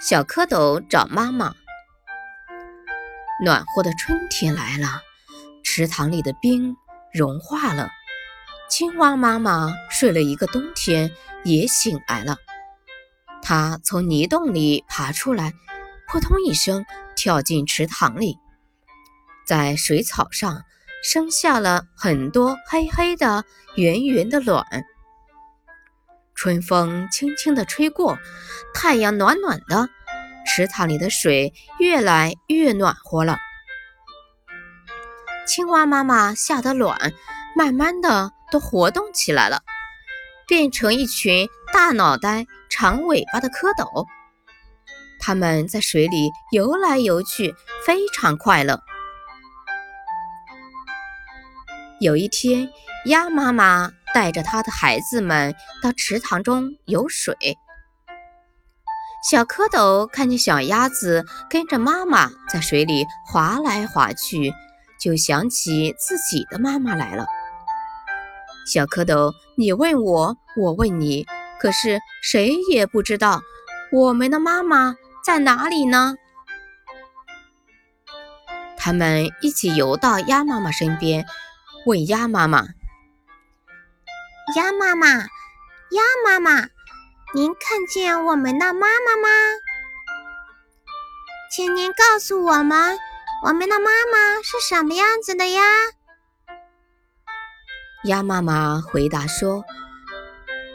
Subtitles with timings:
[0.00, 1.54] 小蝌蚪找妈妈。
[3.44, 5.02] 暖和的春天来了，
[5.62, 6.74] 池塘里的冰
[7.12, 7.90] 融化了。
[8.70, 11.12] 青蛙妈妈睡了一个冬天，
[11.44, 12.38] 也醒来了。
[13.42, 15.52] 它从泥洞里爬出来，
[16.08, 18.38] 扑通一声跳进池塘里，
[19.46, 20.62] 在水草上
[21.04, 23.44] 生下了很多黑黑的、
[23.76, 24.64] 圆圆的卵。
[26.42, 28.18] 春风轻轻地吹过，
[28.72, 29.90] 太阳暖暖的，
[30.46, 33.36] 池塘里的水越来越暖和了。
[35.46, 37.12] 青蛙妈妈下的卵
[37.54, 39.60] 慢慢的都活动起来了，
[40.48, 44.06] 变成一群大脑袋、长尾巴的蝌蚪。
[45.18, 47.54] 它们在水里游来游去，
[47.84, 48.80] 非常快乐。
[52.00, 52.70] 有一天，
[53.04, 53.90] 鸭妈妈。
[54.14, 57.36] 带着他的孩子们到池塘中游水。
[59.28, 64.52] 小蝌蚪看见小鸭子跟着妈妈在水里划来划去，
[64.98, 67.26] 就想起自己的妈妈来了。
[68.66, 71.26] 小蝌蚪，你问我，我问你，
[71.60, 73.42] 可是谁也不知道
[73.92, 76.14] 我们的妈妈在哪里呢？
[78.78, 81.26] 他们一起游到鸭妈妈身边，
[81.84, 82.68] 问鸭妈妈。
[84.56, 86.68] 鸭妈妈，鸭妈妈，
[87.34, 89.28] 您看见我们的妈妈吗？
[91.52, 92.98] 请您告诉我们，
[93.44, 95.62] 我们的妈妈是什么样子的呀？
[98.04, 99.64] 鸭妈妈回答说：“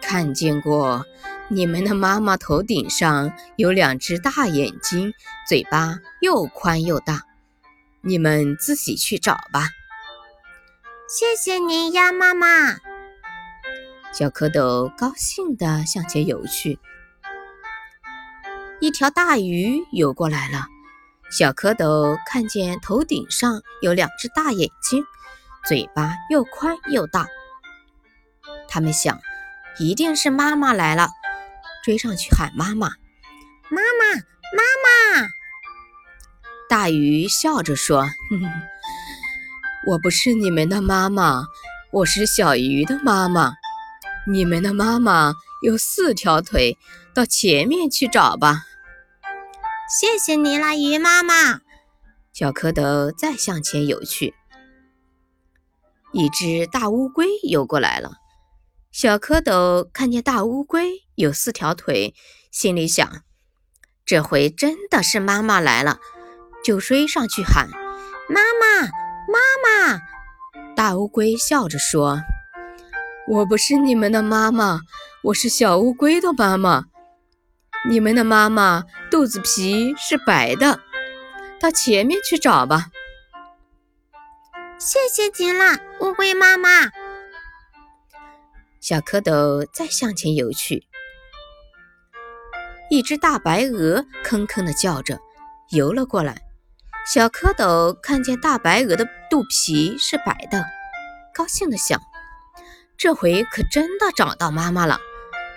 [0.00, 1.04] 看见过，
[1.48, 5.12] 你们的妈妈头顶上有两只大眼睛，
[5.48, 7.22] 嘴巴又宽又大。
[8.02, 9.70] 你们自己去找吧。”
[11.08, 12.85] 谢谢您，鸭妈妈。
[14.18, 16.78] 小蝌蚪高兴地向前游去，
[18.80, 20.64] 一条大鱼游过来了。
[21.30, 25.04] 小蝌蚪看见头顶上有两只大眼睛，
[25.66, 27.26] 嘴巴又宽又大。
[28.66, 29.20] 他们想，
[29.78, 31.10] 一定是妈妈来了，
[31.84, 32.88] 追上去喊妈妈
[33.68, 34.14] ：“妈妈，
[34.56, 34.62] 妈
[35.20, 35.28] 妈！”
[36.70, 38.50] 大鱼笑着说：“哼哼，
[39.88, 41.44] 我不是你们的妈妈，
[41.92, 43.52] 我是小鱼的妈妈。”
[44.28, 46.76] 你们的妈妈有四条腿，
[47.14, 48.64] 到前面去找吧。
[49.88, 51.60] 谢谢你了，鱼妈妈。
[52.32, 54.34] 小蝌蚪再向前游去，
[56.12, 58.14] 一只大乌龟游过来了。
[58.90, 62.12] 小蝌蚪看见大乌龟有四条腿，
[62.50, 63.22] 心里想：
[64.04, 66.00] 这回真的是妈妈来了，
[66.64, 67.68] 就追上去喊
[68.28, 68.88] ：“妈妈，
[69.28, 70.00] 妈妈！”
[70.74, 72.18] 大乌龟笑着说。
[73.28, 74.78] 我不是你们的妈妈，
[75.24, 76.84] 我是小乌龟的妈妈。
[77.88, 80.78] 你们的妈妈肚子皮是白的，
[81.58, 82.86] 到前面去找吧。
[84.78, 86.68] 谢谢您了，乌龟妈妈。
[88.80, 90.86] 小蝌蚪再向前游去，
[92.88, 95.18] 一只大白鹅吭吭的叫着
[95.70, 96.42] 游了过来。
[97.12, 100.64] 小蝌蚪看见大白鹅的肚皮是白的，
[101.34, 102.00] 高兴的想。
[102.98, 104.98] 这回可真的找到妈妈了，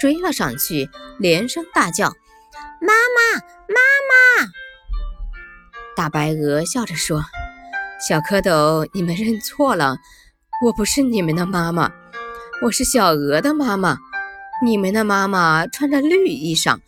[0.00, 0.88] 追了上去，
[1.18, 2.08] 连声大叫
[2.80, 3.76] ：“妈妈，妈
[4.08, 4.52] 妈！”
[5.94, 7.22] 大白鹅笑着说
[8.08, 9.96] ：“小蝌蚪，你们认错了，
[10.64, 11.92] 我不是你们的妈妈，
[12.62, 13.98] 我是小鹅的妈妈。
[14.62, 16.78] 你们的妈妈穿着绿衣裳，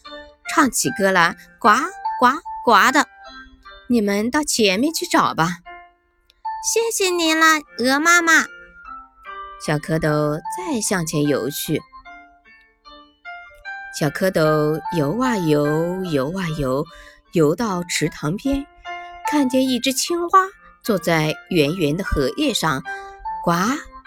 [0.48, 1.68] 唱起歌来呱
[2.18, 2.30] 呱
[2.64, 3.06] 呱的。
[3.90, 5.58] 你们到前面去找吧。”
[6.72, 8.46] 谢谢你了，鹅妈妈。
[9.60, 11.82] 小蝌蚪再向前游去，
[13.98, 16.86] 小蝌蚪游啊游，游啊游，
[17.32, 18.64] 游到池塘边，
[19.28, 20.46] 看见一只青蛙
[20.84, 22.82] 坐在圆圆的荷叶上，
[23.44, 23.52] 呱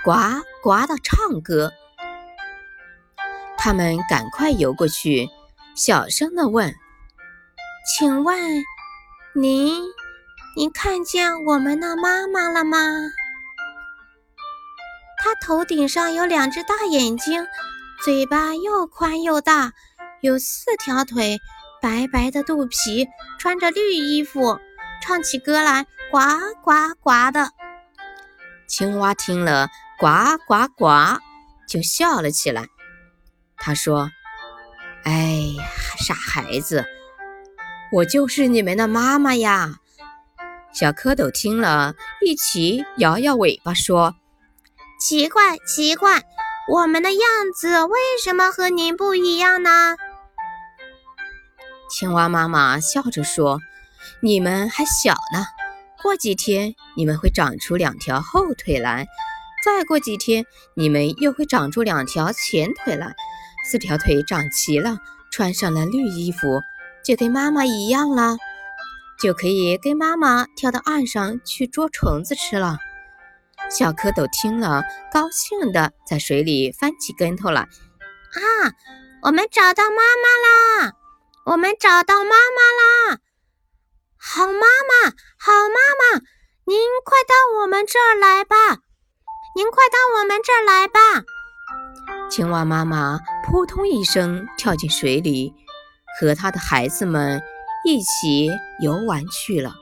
[0.04, 0.14] 呱
[0.64, 1.72] 呱地唱歌。
[3.58, 5.30] 他们赶快游过去，
[5.76, 6.74] 小声地问
[7.86, 8.40] ：“请问，
[9.36, 9.84] 您，
[10.56, 12.78] 您看见我们的妈妈了吗？”
[15.24, 17.46] 它头顶上有两只大眼睛，
[18.04, 19.72] 嘴巴又宽又大，
[20.22, 21.38] 有四条腿，
[21.80, 23.08] 白白的肚皮，
[23.38, 24.60] 穿着绿衣服，
[25.00, 26.18] 唱起歌来呱
[26.64, 27.52] 呱呱的。
[28.68, 29.68] 青蛙听了
[30.00, 30.08] 呱
[30.48, 31.20] 呱呱，
[31.68, 32.66] 就笑了起来。
[33.58, 34.10] 他说
[35.06, 35.12] ：“哎
[35.56, 35.64] 呀，
[36.00, 36.84] 傻孩子，
[37.92, 39.76] 我就是你们的妈妈呀！”
[40.74, 41.94] 小蝌蚪听了
[42.26, 44.16] 一起摇摇尾巴说。
[45.02, 46.22] 奇怪，奇怪，
[46.70, 47.22] 我们的样
[47.56, 49.96] 子为什么和您不一样呢？
[51.90, 53.60] 青蛙妈妈笑着说
[54.22, 55.44] ：“你们还小呢，
[56.04, 59.08] 过几天你们会长出两条后腿来，
[59.66, 60.46] 再过几天
[60.76, 63.16] 你们又会长出两条前腿来。
[63.66, 65.00] 四条腿长齐了，
[65.32, 66.62] 穿上了绿衣服，
[67.04, 68.38] 就跟妈妈一样了，
[69.20, 72.78] 就可以跟妈妈跳到岸上去捉虫子吃了。”
[73.72, 74.84] 小蝌蚪听了，
[75.14, 77.62] 高兴地在水里翻起跟头来。
[77.62, 78.74] 啊，
[79.24, 80.92] 我们找到妈妈啦！
[81.46, 83.20] 我们找到妈妈啦！
[84.18, 85.10] 好妈妈，
[85.40, 86.20] 好妈妈，
[86.66, 88.56] 您快到我们这儿来吧！
[89.56, 91.00] 您快到我们这儿来吧！
[92.30, 95.54] 青蛙妈妈扑通一声跳进水里，
[96.20, 97.42] 和它的孩子们
[97.86, 98.50] 一起
[98.82, 99.74] 游玩去了。